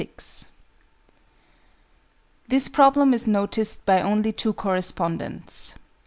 [2.47, 5.75] This problem is noticed by only two correspondents.